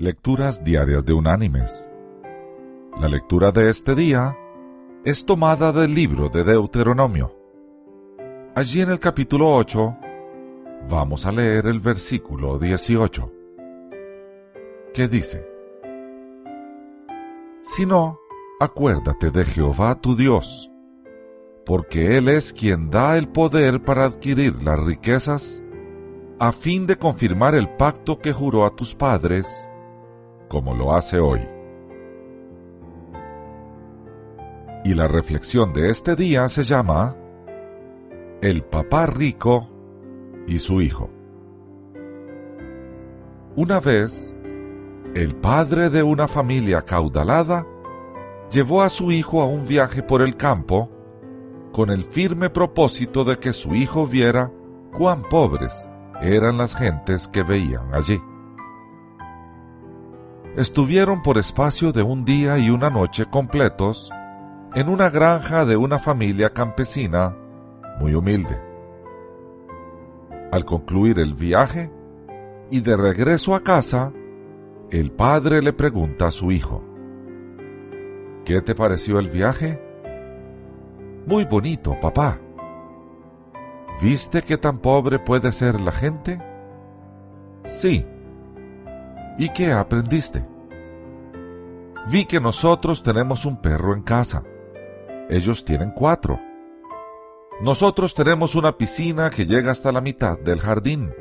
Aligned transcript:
Lecturas 0.00 0.62
Diarias 0.62 1.04
de 1.04 1.12
Unánimes. 1.12 1.90
La 3.00 3.08
lectura 3.08 3.50
de 3.50 3.68
este 3.68 3.96
día 3.96 4.38
es 5.04 5.26
tomada 5.26 5.72
del 5.72 5.92
libro 5.92 6.28
de 6.28 6.44
Deuteronomio. 6.44 7.34
Allí 8.54 8.80
en 8.80 8.90
el 8.92 9.00
capítulo 9.00 9.52
8 9.56 9.96
vamos 10.88 11.26
a 11.26 11.32
leer 11.32 11.66
el 11.66 11.80
versículo 11.80 12.60
18, 12.60 13.32
que 14.94 15.08
dice, 15.08 15.44
Si 17.62 17.84
no, 17.84 18.20
acuérdate 18.60 19.32
de 19.32 19.44
Jehová 19.44 20.00
tu 20.00 20.14
Dios, 20.14 20.70
porque 21.66 22.16
Él 22.18 22.28
es 22.28 22.52
quien 22.52 22.88
da 22.88 23.18
el 23.18 23.26
poder 23.26 23.82
para 23.82 24.04
adquirir 24.04 24.62
las 24.62 24.78
riquezas, 24.78 25.64
a 26.38 26.52
fin 26.52 26.86
de 26.86 26.96
confirmar 26.96 27.56
el 27.56 27.68
pacto 27.68 28.20
que 28.20 28.32
juró 28.32 28.64
a 28.64 28.76
tus 28.76 28.94
padres, 28.94 29.68
como 30.48 30.74
lo 30.74 30.94
hace 30.94 31.18
hoy. 31.18 31.40
Y 34.84 34.94
la 34.94 35.06
reflexión 35.06 35.72
de 35.72 35.90
este 35.90 36.16
día 36.16 36.48
se 36.48 36.62
llama 36.62 37.16
El 38.40 38.62
papá 38.62 39.06
rico 39.06 39.68
y 40.46 40.58
su 40.58 40.80
hijo. 40.80 41.10
Una 43.56 43.80
vez, 43.80 44.34
el 45.14 45.34
padre 45.34 45.90
de 45.90 46.02
una 46.02 46.28
familia 46.28 46.80
caudalada 46.80 47.66
llevó 48.50 48.82
a 48.82 48.88
su 48.88 49.12
hijo 49.12 49.42
a 49.42 49.46
un 49.46 49.66
viaje 49.66 50.02
por 50.02 50.22
el 50.22 50.36
campo 50.36 50.88
con 51.72 51.90
el 51.90 52.04
firme 52.04 52.50
propósito 52.50 53.24
de 53.24 53.38
que 53.38 53.52
su 53.52 53.74
hijo 53.74 54.06
viera 54.06 54.50
cuán 54.96 55.22
pobres 55.22 55.90
eran 56.22 56.56
las 56.56 56.74
gentes 56.74 57.28
que 57.28 57.42
veían 57.42 57.94
allí 57.94 58.20
estuvieron 60.56 61.22
por 61.22 61.38
espacio 61.38 61.92
de 61.92 62.02
un 62.02 62.24
día 62.24 62.58
y 62.58 62.70
una 62.70 62.90
noche 62.90 63.26
completos 63.26 64.10
en 64.74 64.88
una 64.88 65.10
granja 65.10 65.64
de 65.64 65.76
una 65.76 65.98
familia 65.98 66.50
campesina 66.50 67.36
muy 68.00 68.14
humilde. 68.14 68.60
Al 70.50 70.64
concluir 70.64 71.18
el 71.18 71.34
viaje 71.34 71.90
y 72.70 72.80
de 72.80 72.96
regreso 72.96 73.54
a 73.54 73.60
casa, 73.60 74.12
el 74.90 75.12
padre 75.12 75.62
le 75.62 75.72
pregunta 75.72 76.26
a 76.26 76.30
su 76.30 76.50
hijo, 76.50 76.82
¿Qué 78.48 78.62
te 78.62 78.74
pareció 78.74 79.18
el 79.18 79.28
viaje? 79.28 79.78
Muy 81.26 81.44
bonito, 81.44 82.00
papá. 82.00 82.38
¿Viste 84.00 84.40
qué 84.40 84.56
tan 84.56 84.78
pobre 84.78 85.18
puede 85.18 85.52
ser 85.52 85.82
la 85.82 85.92
gente? 85.92 86.38
Sí, 87.64 88.06
¿Y 89.38 89.50
qué 89.50 89.70
aprendiste? 89.70 90.44
Vi 92.10 92.24
que 92.24 92.40
nosotros 92.40 93.04
tenemos 93.04 93.46
un 93.46 93.56
perro 93.56 93.94
en 93.94 94.02
casa. 94.02 94.42
Ellos 95.30 95.64
tienen 95.64 95.92
cuatro. 95.92 96.40
Nosotros 97.60 98.16
tenemos 98.16 98.56
una 98.56 98.76
piscina 98.76 99.30
que 99.30 99.46
llega 99.46 99.70
hasta 99.70 99.92
la 99.92 100.00
mitad 100.00 100.38
del 100.40 100.58
jardín. 100.58 101.12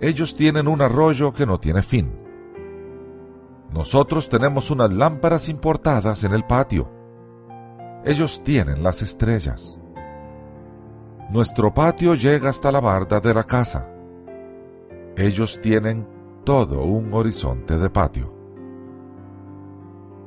Ellos 0.00 0.34
tienen 0.34 0.66
un 0.66 0.80
arroyo 0.80 1.34
que 1.34 1.44
no 1.44 1.60
tiene 1.60 1.82
fin. 1.82 2.10
Nosotros 3.70 4.30
tenemos 4.30 4.70
unas 4.70 4.92
lámparas 4.92 5.50
importadas 5.50 6.24
en 6.24 6.32
el 6.32 6.44
patio. 6.44 6.88
Ellos 8.04 8.42
tienen 8.42 8.82
las 8.82 9.02
estrellas. 9.02 9.78
Nuestro 11.30 11.74
patio 11.74 12.14
llega 12.14 12.48
hasta 12.48 12.72
la 12.72 12.80
barda 12.80 13.20
de 13.20 13.34
la 13.34 13.44
casa. 13.44 13.90
Ellos 15.16 15.60
tienen 15.60 16.13
todo 16.44 16.82
un 16.84 17.12
horizonte 17.14 17.78
de 17.78 17.88
patio. 17.88 18.32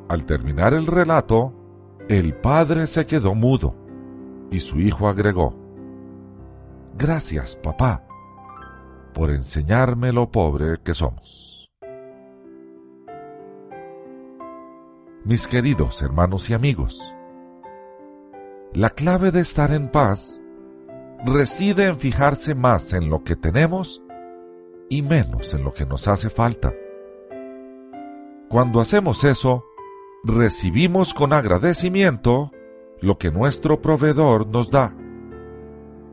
Al 0.10 0.26
terminar 0.26 0.74
el 0.74 0.88
relato, 0.88 1.54
el 2.10 2.34
padre 2.34 2.88
se 2.88 3.06
quedó 3.06 3.36
mudo 3.36 3.76
y 4.50 4.60
su 4.60 4.80
hijo 4.80 5.08
agregó, 5.08 5.54
Gracias, 6.98 7.56
papá, 7.56 8.04
por 9.14 9.30
enseñarme 9.30 10.12
lo 10.12 10.32
pobre 10.32 10.78
que 10.84 10.96
somos. 10.96 11.70
Mis 15.24 15.48
queridos 15.48 16.02
hermanos 16.02 16.50
y 16.50 16.54
amigos, 16.54 17.14
la 18.74 18.90
clave 18.90 19.32
de 19.32 19.42
estar 19.42 19.72
en 19.72 19.90
paz 19.90 20.42
reside 21.26 21.86
en 21.86 21.98
fijarse 21.98 22.56
más 22.56 22.94
en 22.94 23.10
lo 23.10 23.24
que 23.24 23.36
tenemos 23.36 24.02
y 24.90 25.02
menos 25.02 25.54
en 25.54 25.64
lo 25.64 25.74
que 25.74 25.86
nos 25.86 26.08
hace 26.08 26.30
falta. 26.30 26.74
Cuando 28.50 28.80
hacemos 28.80 29.24
eso, 29.24 29.66
recibimos 30.24 31.14
con 31.14 31.34
agradecimiento 31.34 32.52
lo 33.02 33.18
que 33.18 33.32
nuestro 33.32 33.82
proveedor 33.82 34.48
nos 34.48 34.72
da. 34.72 34.96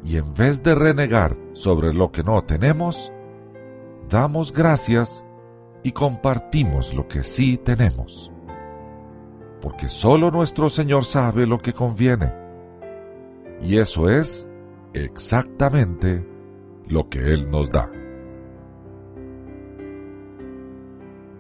Y 0.05 0.17
en 0.17 0.35
vez 0.35 0.63
de 0.63 0.75
renegar 0.75 1.37
sobre 1.53 1.95
lo 1.95 2.13
que 2.13 2.23
no 2.23 2.43
tenemos, 2.43 3.13
damos 4.09 4.53
gracias 4.53 5.25
y 5.83 5.93
compartimos 5.93 6.95
lo 6.95 7.07
que 7.09 7.23
sí 7.23 7.57
tenemos. 7.57 8.31
Porque 9.63 9.89
solo 9.89 10.31
nuestro 10.31 10.69
Señor 10.69 11.05
sabe 11.05 11.47
lo 11.47 11.59
que 11.59 11.73
conviene. 11.73 12.33
Y 13.63 13.79
eso 13.79 14.11
es 14.11 14.49
exactamente 14.93 16.27
lo 16.87 17.09
que 17.09 17.21
Él 17.21 17.51
nos 17.51 17.71
da. 17.71 17.91